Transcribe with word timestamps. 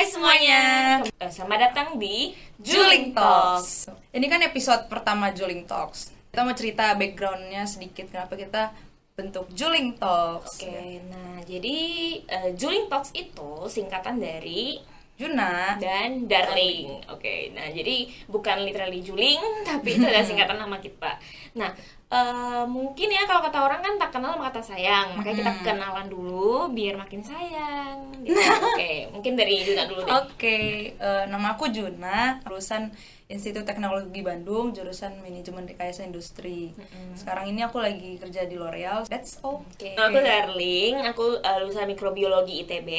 Hai 0.00 0.08
semuanya. 0.08 0.62
Eh, 1.04 1.28
Selamat 1.28 1.60
datang 1.68 2.00
di 2.00 2.32
Juling 2.56 3.12
Talks. 3.12 3.92
Ini 4.16 4.32
kan 4.32 4.40
episode 4.40 4.88
pertama 4.88 5.28
Juling 5.28 5.68
Talks. 5.68 6.08
Kita 6.32 6.40
mau 6.40 6.56
cerita 6.56 6.96
backgroundnya 6.96 7.68
sedikit 7.68 8.08
kenapa 8.08 8.32
kita 8.32 8.72
bentuk 9.12 9.52
Juling 9.52 10.00
Talks. 10.00 10.56
Oke, 10.56 11.04
nah 11.04 11.44
jadi 11.44 11.76
eh, 12.16 12.50
Juling 12.56 12.88
Talks 12.88 13.12
itu 13.12 13.68
singkatan 13.68 14.16
dari 14.16 14.80
Juna. 15.20 15.76
dan 15.76 16.24
Darling. 16.24 17.04
Oke, 17.12 17.52
nah 17.52 17.68
jadi 17.68 18.08
bukan 18.24 18.64
literally 18.64 19.04
Juling, 19.04 19.36
tapi 19.68 20.00
itu 20.00 20.04
adalah 20.08 20.24
singkatan 20.24 20.64
nama 20.64 20.80
kita. 20.80 21.20
Nah, 21.60 21.76
eh, 22.10 22.64
mungkin 22.66 23.08
ya 23.08 23.22
kalau 23.24 23.40
kata 23.46 23.58
orang 23.62 23.80
kan 23.80 23.94
tak 23.96 24.10
kenal 24.10 24.34
maka 24.34 24.58
kata 24.58 24.74
sayang, 24.74 25.14
makanya 25.14 25.36
kita 25.40 25.52
kenalan 25.62 26.06
dulu 26.10 26.70
biar 26.74 26.98
makin 26.98 27.22
sayang. 27.22 27.98
Gitu. 28.20 28.36
Oke, 28.36 29.08
mungkin 29.16 29.32
dari 29.32 29.64
Juna 29.64 29.88
dulu 29.88 30.04
deh. 30.04 30.12
Oke, 30.12 30.58
eh, 30.92 31.24
nama 31.30 31.56
aku 31.56 31.72
Juna, 31.72 32.36
lulusan 32.44 32.92
Institut 33.30 33.62
Teknologi 33.62 34.26
Bandung, 34.26 34.74
jurusan 34.74 35.22
Manajemen 35.22 35.62
Rekayasa 35.62 36.02
Industri. 36.02 36.74
Sekarang 37.14 37.46
ini 37.46 37.62
aku 37.62 37.78
lagi 37.78 38.18
kerja 38.18 38.42
di 38.42 38.58
L'Oreal. 38.58 39.06
That's 39.06 39.38
all. 39.46 39.62
Oke, 39.62 39.94
aku 39.94 40.18
Darling, 40.18 41.06
aku 41.06 41.38
uh, 41.38 41.56
lulusan 41.62 41.86
mikrobiologi 41.86 42.66
ITB 42.66 42.90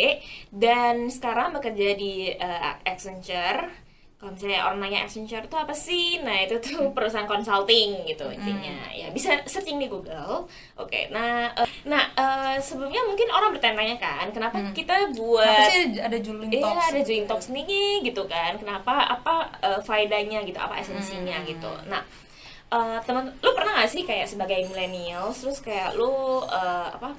dan 0.55 1.11
sekarang 1.11 1.52
bekerja 1.52 1.99
di 1.99 2.31
uh, 2.31 2.80
Accenture. 2.88 3.91
Kalau 4.21 4.38
misalnya 4.38 4.61
orang 4.70 4.85
nanya 4.85 5.02
Accenture 5.02 5.49
itu 5.49 5.57
apa 5.57 5.73
sih? 5.73 6.21
Nah 6.21 6.45
itu 6.45 6.61
tuh 6.61 6.93
perusahaan 6.93 7.25
consulting 7.25 8.05
gitu 8.05 8.30
intinya. 8.30 8.85
Ya 8.94 9.09
bisa 9.09 9.41
searching 9.49 9.81
di 9.81 9.89
Google. 9.89 10.45
Oke, 10.77 11.09
nah, 11.09 11.49
uh, 11.57 11.66
nah 11.89 12.05
uh, 12.13 12.53
sebelumnya 12.61 13.02
mungkin 13.09 13.25
orang 13.34 13.49
bertanya-tanya 13.49 13.97
kan, 13.97 14.30
kenapa 14.30 14.61
kita 14.77 15.09
buat 15.17 15.42
Kenapa 15.42 15.73
sih 15.73 15.83
ada 15.97 16.17
Juling 16.22 16.53
Iya 16.53 16.61
Talks? 16.61 16.86
ada 16.94 16.99
Join 17.02 17.25
Talks 17.25 17.47
nih 17.49 18.05
gitu 18.05 18.22
kan. 18.30 18.61
Kenapa 18.61 18.94
apa 19.09 19.58
eh, 19.58 19.81
faedahnya 19.81 20.45
gitu, 20.45 20.61
apa 20.61 20.77
esensinya 20.77 21.42
Hmm. 21.42 21.47
gitu. 21.49 21.72
Nah, 21.89 22.05
eh, 22.69 22.97
teman 23.02 23.25
lu 23.42 23.49
pernah 23.58 23.81
gak 23.81 23.89
sih 23.89 24.05
kayak 24.05 24.30
sebagai 24.30 24.69
millennials 24.69 25.42
terus 25.42 25.66
kayak 25.66 25.97
lu 25.97 26.45
eh, 26.45 26.88
apa 26.94 27.09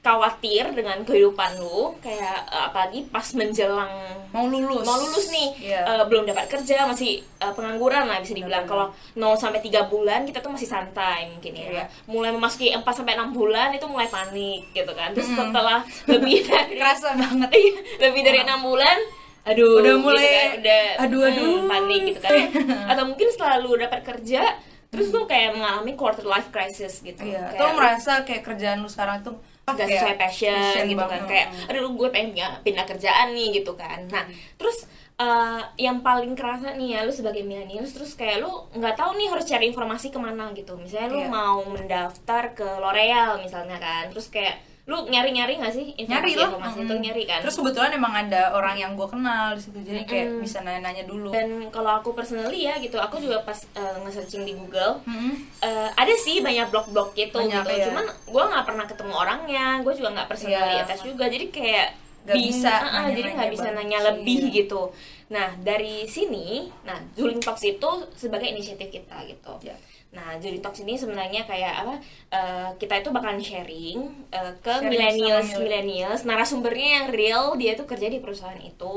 khawatir 0.00 0.72
dengan 0.72 1.04
kehidupan 1.04 1.60
lu 1.60 1.92
kayak 2.00 2.40
eh, 2.46 2.62
apalagi 2.64 3.04
pas 3.06 3.26
menjelang 3.30 3.92
Mau 4.30 4.46
lulus. 4.46 4.80
mau 4.80 4.96
lulus 4.96 5.28
nih 5.28 5.48
Iya. 5.66 5.80
eh, 5.84 6.04
belum 6.04 6.24
dapat 6.24 6.48
kerja 6.48 6.84
masih 6.84 7.10
eh, 7.20 7.52
pengangguran 7.52 8.04
lah 8.04 8.16
bisa 8.16 8.32
dibilang 8.32 8.64
kalau 8.64 8.88
0 9.12 9.36
sampai 9.36 9.60
3 9.60 9.68
bulan 9.86 10.24
kita 10.24 10.40
tuh 10.40 10.48
masih 10.50 10.64
santai 10.66 11.28
mungkin 11.28 11.52
ya 11.52 11.66
Iya. 11.70 11.84
mulai 12.06 12.30
memasuki 12.30 12.72
4 12.72 12.80
sampai 12.86 13.12
6 13.14 13.30
bulan 13.30 13.68
itu 13.70 13.84
mulai 13.84 14.08
panik 14.08 14.72
gitu 14.72 14.92
kan 14.94 15.12
terus 15.12 15.28
setelah 15.28 15.80
lebih 16.06 16.44
dari 16.48 16.74
Kerasa 16.74 17.12
banget. 17.12 17.50
Iya, 17.50 17.72
lebih 18.00 18.20
dari 18.22 18.38
enam 18.40 18.60
bulan 18.62 18.96
aduh 19.42 19.80
Udah 19.80 19.88
gitu 19.90 20.00
mulai, 20.02 20.28
kan, 20.28 20.48
udah 20.58 20.82
aduh, 20.98 21.18
hmm, 21.18 21.30
aduh. 21.30 21.56
panik 21.66 22.00
gitu 22.06 22.20
kan 22.20 22.32
atau 22.92 23.04
mungkin 23.04 23.28
selalu 23.30 23.70
dapat 23.80 24.00
kerja 24.02 24.42
terus 24.90 25.08
lu 25.08 25.22
kayak 25.24 25.54
mengalami 25.54 25.94
quarter 25.94 26.22
life 26.24 26.50
crisis 26.50 26.98
gitu. 27.00 27.22
Iya, 27.22 27.54
Kayak 27.54 27.62
lu 27.62 27.68
merasa 27.74 28.12
kayak 28.22 28.42
kerjaan 28.42 28.78
lu 28.78 28.88
sekarang 28.88 29.22
tuh 29.22 29.38
gak 29.64 29.78
kayak 29.78 29.90
sesuai 29.96 30.16
passion, 30.18 30.82
gitu 30.84 30.98
kan. 31.00 31.22
kayak 31.24 31.46
aduh 31.66 31.86
gue 31.88 32.08
pengen 32.10 32.34
pindah, 32.34 32.50
pindah 32.60 32.84
kerjaan 32.84 33.30
nih 33.30 33.48
gitu 33.56 33.72
kan. 33.74 34.02
Nah 34.06 34.26
terus 34.54 34.90
eh, 35.16 35.60
yang 35.78 36.00
paling 36.00 36.34
kerasa 36.34 36.74
nih 36.74 36.88
ya 36.90 37.00
lu 37.02 37.12
sebagai 37.12 37.40
millennials 37.40 37.92
terus 37.92 38.12
kayak 38.12 38.40
lu 38.40 38.50
nggak 38.72 38.96
tahu 38.96 39.14
nih 39.14 39.28
harus 39.28 39.44
cari 39.44 39.68
informasi 39.68 40.08
ke 40.08 40.18
mana 40.18 40.50
gitu. 40.52 40.74
Misalnya 40.74 41.08
lu 41.08 41.20
Iya. 41.20 41.28
mau 41.28 41.62
mendaftar 41.62 42.50
ke 42.50 42.66
L'Oreal 42.66 43.38
misalnya 43.38 43.78
kan. 43.78 44.10
Terus 44.10 44.26
kayak 44.26 44.58
lu 44.82 45.06
nyari-nyari 45.06 45.54
nggak 45.54 45.70
sih 45.70 45.86
nyari 46.00 46.34
lah 46.34 46.50
informasi 46.50 46.78
itu 46.78 46.88
Mm-mm. 46.90 47.04
nyari 47.04 47.22
kan 47.24 47.40
terus 47.40 47.54
kebetulan 47.54 47.90
emang 47.92 48.10
ada 48.12 48.50
orang 48.50 48.74
yang 48.74 48.92
gue 48.92 49.04
kenal 49.04 49.52
di 49.52 49.60
situ 49.60 49.78
jadi 49.78 50.02
kayak 50.02 50.26
Mm-mm. 50.30 50.42
bisa 50.42 50.58
nanya-nanya 50.60 51.04
dulu 51.04 51.30
dan 51.30 51.48
kalau 51.68 51.90
aku 51.94 52.10
personally 52.10 52.60
ya 52.60 52.74
gitu 52.76 52.96
aku 52.96 53.18
juga 53.18 53.40
pas 53.40 53.54
eh, 53.70 53.96
nge-searching 54.00 54.42
di 54.42 54.52
Google 54.52 54.98
Mm-mm. 55.04 55.32
eh, 55.60 55.88
ada 55.92 56.14
sih 56.14 56.40
banyak 56.40 56.68
blog-blog 56.68 57.12
gitu 57.14 57.38
Banyak, 57.38 57.60
gitu 57.60 57.70
iya. 57.72 57.84
cuman 57.86 58.04
gue 58.08 58.42
nggak 58.46 58.64
pernah 58.64 58.84
ketemu 58.84 59.12
orangnya 59.14 59.64
gue 59.78 59.92
juga 59.92 60.08
nggak 60.12 60.28
personally 60.28 60.58
Iya. 60.72 60.82
attach 60.82 61.02
juga 61.04 61.24
jadi 61.26 61.46
kayak 61.48 61.88
Nggak 62.20 62.36
bing- 62.36 62.48
bisa 62.52 62.68
ah, 62.68 62.80
nanya-nanya 62.82 63.16
jadi 63.16 63.28
nggak 63.32 63.50
bisa 63.50 63.68
nanya 63.70 63.98
sih, 63.98 64.06
lebih 64.10 64.38
iya. 64.42 64.52
gitu 64.58 64.82
nah 65.30 65.54
dari 65.62 66.04
sini 66.06 66.66
nah 66.82 66.98
Juling 67.14 67.38
Talks 67.38 67.62
itu 67.64 67.90
sebagai 68.14 68.50
inisiatif 68.50 68.90
kita 68.90 69.22
gitu 69.26 69.54
Ya. 69.62 69.76
Nah, 70.10 70.34
Juling 70.42 70.58
Talks 70.58 70.82
ini 70.82 70.98
sebenarnya 70.98 71.46
kayak 71.46 71.86
apa? 71.86 71.94
eh, 72.34 72.68
kita 72.82 72.98
itu 72.98 73.14
bakalan 73.14 73.38
sharing 73.38 73.98
eh, 74.34 74.52
ke 74.58 74.74
millennials, 74.82 75.54
millennials, 75.54 76.20
narasumbernya 76.26 76.88
yang 76.98 77.06
real, 77.14 77.54
dia 77.54 77.78
tuh 77.78 77.86
kerja 77.86 78.10
di 78.10 78.18
perusahaan 78.18 78.58
itu, 78.58 78.96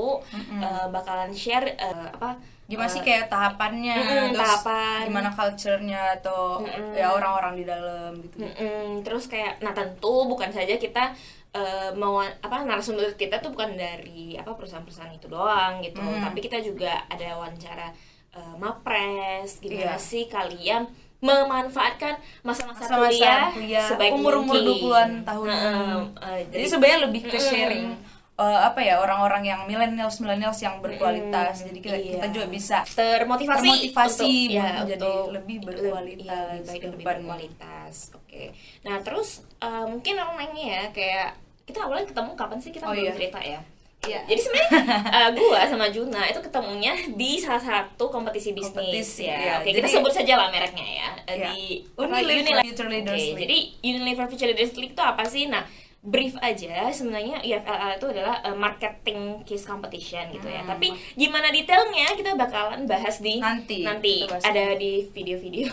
eh, 0.58 0.88
bakalan 0.90 1.30
share 1.30 1.78
eh, 1.78 2.08
apa? 2.18 2.34
gimana 2.66 2.90
sih 2.90 3.04
kayak 3.04 3.28
tahapannya 3.30 3.94
Mm-mm, 3.94 4.26
terus 4.34 4.40
tahapan. 4.64 5.00
gimana 5.06 5.30
culture-nya 5.30 6.02
atau 6.18 6.64
Mm-mm. 6.64 6.96
ya 6.96 7.12
orang-orang 7.12 7.54
di 7.60 7.66
dalam 7.68 8.12
gitu 8.24 8.40
Mm-mm, 8.40 9.04
terus 9.06 9.28
kayak 9.28 9.60
nah 9.60 9.76
tentu 9.76 10.26
bukan 10.26 10.50
saja 10.50 10.80
kita 10.80 11.12
eh, 11.54 11.90
mau 11.94 12.18
apa 12.18 12.58
narasumber 12.62 13.14
kita 13.14 13.38
tuh 13.38 13.50
bukan 13.50 13.74
dari 13.74 14.34
apa 14.34 14.52
perusahaan-perusahaan 14.52 15.14
itu 15.14 15.28
doang 15.28 15.80
gitu 15.80 15.98
Hmm. 15.98 16.22
tapi 16.24 16.40
kita 16.40 16.58
juga 16.60 17.06
ada 17.06 17.38
wawancara 17.38 17.94
eh, 18.32 18.56
mapres 18.58 19.62
gimana 19.62 19.94
Iya. 19.94 20.02
sih 20.02 20.26
kalian 20.26 20.90
memanfaatkan 21.24 22.14
masa-masa 22.42 22.84
kuliah, 22.90 23.48
kuliah, 23.50 23.86
sebaik 23.86 24.12
umur-umur 24.12 24.60
mungkin. 24.60 24.76
20-an 24.76 25.12
tahun. 25.24 25.48
Heeh, 25.48 25.96
eh, 26.20 26.40
jadi 26.52 26.66
sebenarnya 26.68 27.00
lebih 27.02 27.22
ke 27.24 27.38
sharing 27.40 27.96
eh, 28.34 28.60
apa 28.60 28.82
ya 28.82 28.98
orang-orang 28.98 29.46
yang 29.46 29.62
millennials 29.64 30.18
millennials 30.18 30.58
yang 30.58 30.82
berkualitas 30.82 31.64
jadi 31.64 31.80
kita, 31.80 31.96
Iya. 31.96 32.12
kita 32.18 32.28
juga 32.34 32.48
bisa 32.50 32.78
termotivasi, 32.84 33.62
Termotivasi 33.62 34.26
untuk, 34.26 34.52
ya, 34.52 34.68
menjadi 34.76 35.06
untuk 35.06 35.32
lebih 35.32 35.38
lebih- 35.54 35.60
berkualitas 35.64 36.26
iya, 36.26 36.42
lebih 36.52 36.66
baik 36.66 36.82
lebih 36.84 37.06
berkualitas 37.06 37.96
oke 38.12 38.44
nah 38.82 38.98
terus 39.00 39.30
eh, 39.60 39.86
mungkin 39.86 40.14
orang 40.18 40.36
nanya 40.40 40.66
ya 40.66 40.84
kayak 40.92 41.30
kita 41.64 41.80
awalnya 41.82 42.06
ketemu 42.06 42.32
kapan 42.34 42.58
sih 42.58 42.70
kita 42.70 42.84
Oh, 42.84 42.92
belum 42.92 43.06
iya. 43.06 43.14
cerita 43.14 43.40
ya 43.40 43.62
Iya, 44.04 44.20
jadi 44.28 44.36
sebenarnya 44.36 44.84
eh, 45.16 45.30
gua 45.34 45.64
sama 45.64 45.88
Juna 45.88 46.28
itu 46.28 46.36
ketemunya 46.38 46.92
di 47.10 47.40
salah 47.40 47.64
satu 47.64 48.12
kompetisi 48.12 48.52
bisnis 48.52 48.76
Kompetisi, 48.76 49.24
ya. 49.24 49.40
iya. 49.40 49.54
Oke, 49.58 49.72
kita 49.72 49.80
Jadi- 49.82 49.96
sebut 49.96 50.12
saja 50.12 50.34
lah 50.36 50.52
mereknya 50.52 50.84
ya. 50.84 51.10
Iya. 51.26 51.48
Di 51.48 51.88
apa, 51.96 52.20
Unilever 52.20 52.68
Future 52.68 52.90
Leaders 52.92 53.16
League. 53.16 53.40
jadi 53.40 53.58
Unilever 53.82 54.26
Future 54.28 54.50
Leaders 54.52 54.76
League 54.76 54.92
itu 54.92 55.00
apa 55.02 55.24
sih? 55.24 55.48
Nah, 55.48 55.64
brief 56.04 56.36
aja 56.38 56.92
sebenarnya 56.92 57.40
IFLL 57.40 57.96
itu 57.96 58.08
adalah 58.12 58.44
eh, 58.44 58.52
marketing 58.54 59.20
case 59.42 59.64
competition 59.64 60.28
gitu 60.32 60.48
ya. 60.48 60.60
Hmm. 60.60 60.76
Tapi 60.76 60.88
gimana 61.16 61.48
detailnya 61.48 62.12
kita 62.12 62.36
bakalan 62.36 62.84
bahas 62.84 63.24
di 63.24 63.40
Nanti, 63.40 63.88
nanti 63.88 64.28
kita 64.28 64.36
ada 64.44 64.76
di 64.76 65.08
video-video. 65.08 65.72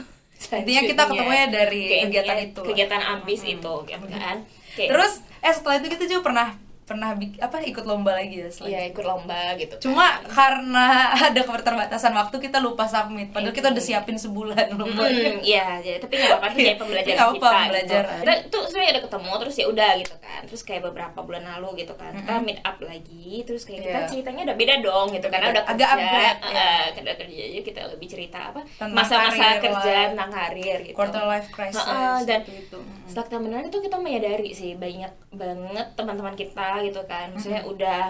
Intinya 0.54 0.82
kita 0.86 1.02
ketemunya 1.04 1.50
dari 1.50 2.06
kegiatan 2.06 2.38
itu. 2.40 2.62
Kegiatan 2.62 3.02
ambis 3.10 3.42
Hmm. 3.42 3.52
itu 3.52 3.72
gitu 3.88 4.06
kan. 4.08 4.38
Oke. 4.70 4.86
terus 4.86 5.26
eh 5.40 5.52
setelah 5.52 5.80
itu 5.80 5.88
kita 5.92 6.04
juga 6.08 6.22
pernah 6.32 6.48
pernah 6.90 7.08
apa 7.14 7.56
ikut 7.62 7.84
lomba 7.84 8.10
lagi 8.12 8.34
ya 8.36 8.48
setelah 8.48 8.68
Iya 8.68 8.80
ikut 8.90 9.04
lomba 9.04 9.40
gitu. 9.54 9.74
cuma 9.80 10.06
karena 10.26 10.86
ada 11.26 11.40
keterbatasan 11.40 12.10
waktu 12.12 12.36
kita 12.40 12.58
lupa 12.58 12.84
submit 12.84 13.30
padahal 13.30 13.52
kita 13.52 13.70
udah 13.70 13.78
siapin 13.80 14.16
sebulan 14.16 14.74
lomba 14.80 15.02
Hmm, 15.02 15.38
iya, 15.40 15.78
jadi 15.78 15.98
tapi 15.98 16.16
nggak 16.16 16.30
apa-apa 16.32 16.48
itu 16.48 16.58
Iya, 16.58 16.66
jadi 16.66 16.80
pembelajaran 16.80 17.06
nggak 17.06 17.30
kita. 17.30 17.38
apa-apa, 17.38 17.50
pembelajaran. 17.60 18.10
Gitu. 18.10 18.22
Kita 18.22 18.32
tuh 18.48 18.62
sebenarnya 18.64 18.90
udah 18.90 19.02
ketemu 19.02 19.30
terus 19.36 19.54
ya 19.54 19.66
udah 19.66 19.90
gitu 19.96 20.16
kan. 20.18 20.40
Terus 20.42 20.62
kayak 20.62 20.82
beberapa 20.82 21.18
bulan 21.20 21.42
lalu 21.46 21.68
gitu 21.78 21.94
kan. 21.94 22.12
Kita 22.12 22.34
meet 22.40 22.58
up 22.60 22.78
lagi 22.80 23.26
terus 23.42 23.62
kayak 23.62 23.80
kita 23.80 23.90
Iya. 23.96 24.08
ceritanya 24.08 24.42
udah 24.44 24.56
beda 24.56 24.74
dong 24.80 25.06
gitu 25.10 25.26
karena 25.26 25.46
Beda. 25.46 25.54
udah 25.54 25.64
Agak 25.64 25.88
kerja. 25.88 25.94
upgrade, 25.94 26.40
eh, 26.40 26.56
ya. 26.90 27.00
udah 27.00 27.14
kerja 27.16 27.38
aja 27.44 27.60
kita 27.62 27.80
lebih 27.88 28.08
cerita 28.08 28.38
apa 28.44 28.60
masa-masa 28.88 29.46
kerja 29.58 29.92
lah. 29.92 30.06
tentang 30.10 30.30
karir 30.32 30.78
gitu. 30.82 30.94
quarter 30.94 31.22
life 31.24 31.48
crisis 31.50 31.80
Heeh, 31.80 32.16
dan 32.24 32.40
seperti 32.40 32.62
itu. 32.62 32.78
Mm. 32.80 33.06
setelah 33.06 33.26
kita 33.26 33.38
menarik 33.40 33.66
itu 33.68 33.78
kita 33.80 33.96
menyadari 33.96 34.50
sih 34.52 34.72
banyak 34.74 35.12
banget 35.30 35.86
teman-teman 35.94 36.34
kita 36.34 36.68
gitu 36.82 37.03
kan. 37.04 37.30
Misalnya 37.30 37.62
udah 37.65 38.00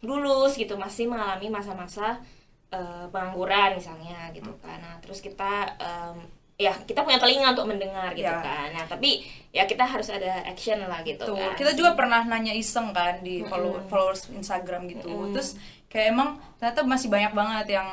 lulus 0.00 0.54
gitu 0.54 0.74
masih 0.74 1.10
mengalami 1.10 1.50
masa-masa 1.50 2.22
eh, 2.68 3.06
pengangguran 3.08 3.74
misalnya 3.74 4.28
gitu 4.30 4.52
kan. 4.58 4.78
Nah 4.78 4.94
terus 5.00 5.18
kita 5.18 5.74
em, 5.76 6.16
ya 6.58 6.74
kita 6.74 7.02
punya 7.02 7.16
telinga 7.16 7.54
untuk 7.54 7.66
mendengar 7.66 8.10
gitu 8.12 8.26
Ya. 8.26 8.42
kan. 8.42 8.68
Nah 8.74 8.84
tapi 8.84 9.22
ya 9.50 9.64
kita 9.64 9.82
harus 9.82 10.10
ada 10.10 10.42
action 10.44 10.78
lah 10.82 11.00
gitu 11.02 11.22
Tuh, 11.22 11.34
kan. 11.34 11.54
Kita 11.54 11.72
juga 11.72 11.94
pernah 11.94 12.22
nanya 12.22 12.52
iseng 12.52 12.90
kan 12.90 13.22
di 13.22 13.40
follow- 13.42 13.82
followers 13.86 14.28
Instagram 14.30 14.86
gitu. 14.88 15.32
Terus 15.32 15.56
kayak 15.88 16.12
emang 16.12 16.36
ternyata 16.58 16.84
masih 16.84 17.08
banyak 17.08 17.32
banget 17.32 17.66
yang 17.74 17.88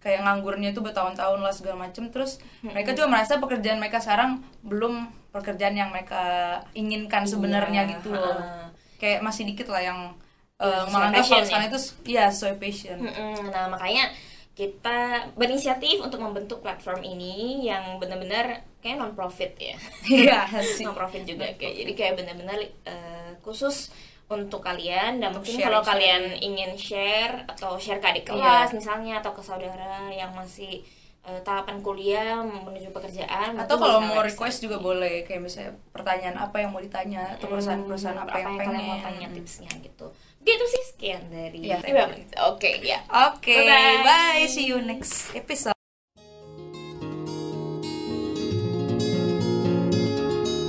kayak 0.00 0.24
nganggurnya 0.24 0.72
itu 0.72 0.80
bertahun-tahun 0.80 1.40
lah 1.40 1.52
segala 1.52 1.76
macem. 1.84 2.08
Terus 2.08 2.38
mereka 2.62 2.94
juga 2.94 3.08
merasa 3.10 3.36
pekerjaan 3.36 3.76
mereka 3.76 3.98
sekarang 3.98 4.40
belum 4.62 5.10
pekerjaan 5.30 5.74
yang 5.74 5.90
mereka 5.90 6.22
inginkan 6.72 7.26
sebenarnya 7.26 7.84
Iya, 7.84 7.90
gitu 7.98 8.10
loh. 8.10 8.69
Kayak 9.00 9.24
masih 9.24 9.48
dikit 9.48 9.72
lah 9.72 9.80
yang 9.80 10.00
sesuai 10.60 10.92
menganggap 10.92 11.24
kalau 11.24 11.64
ya. 11.64 11.68
itu 11.72 11.78
ya 12.04 12.24
sesuai 12.28 12.54
passion. 12.60 12.98
Mm-mm. 13.00 13.48
Nah 13.48 13.64
makanya 13.72 14.12
kita 14.52 15.24
berinisiatif 15.40 16.04
untuk 16.04 16.20
membentuk 16.20 16.60
platform 16.60 17.00
ini 17.00 17.64
yang 17.64 17.96
benar-benar 17.96 18.60
kayak 18.84 19.00
non 19.00 19.16
profit 19.16 19.56
ya. 19.56 19.76
Iya 20.28 20.40
non 20.84 20.92
profit 20.92 21.24
juga 21.24 21.48
kayak 21.56 21.74
jadi 21.80 21.92
kayak 21.96 22.14
benar-benar 22.20 22.60
eh, 22.84 23.32
khusus 23.40 23.88
untuk 24.30 24.62
kalian 24.62 25.18
dan 25.18 25.34
Untuk 25.34 25.42
mungkin 25.48 25.56
kalau 25.64 25.80
kalian 25.82 26.38
ingin 26.38 26.78
share 26.78 27.42
atau 27.50 27.74
share 27.80 27.98
ke 27.98 28.06
adik 28.14 28.24
Iya. 28.28 28.36
kelas 28.36 28.68
misalnya 28.76 29.18
atau 29.18 29.32
ke 29.34 29.42
saudara 29.42 30.06
yang 30.12 30.30
masih 30.36 30.84
eh, 31.22 31.40
tahapan 31.40 31.80
kuliah 31.80 32.40
menuju 32.40 32.90
pekerjaan 32.90 33.56
atau 33.56 33.76
kalau 33.76 34.00
mau 34.00 34.20
request 34.20 34.60
juga 34.60 34.78
boleh 34.78 35.22
kayak 35.22 35.40
misalnya 35.40 35.72
pertanyaan 35.90 36.36
apa 36.38 36.56
yang 36.58 36.70
mau 36.70 36.80
ditanya 36.80 37.36
atau 37.36 37.48
perusahaan-perusahaan 37.48 38.16
Hmm, 38.16 38.26
apa, 38.26 38.36
yang 38.36 38.54
kalian 38.54 38.70
pengen 38.72 38.86
mau 38.86 38.98
tanya 39.00 39.26
tipsnya 39.30 39.70
gitu 39.78 40.06
gitu 40.40 40.64
sih 40.66 40.82
sekian 40.88 41.22
dari 41.28 41.68
Iya, 41.68 41.84
Ibam. 41.84 42.08
oke 42.48 42.70
ya 42.80 43.04
Oke, 43.28 43.52
Bye-bye. 43.60 44.00
bye. 44.00 44.44
See 44.48 44.64
you 44.66 44.80
next 44.80 45.36
episode. 45.36 45.79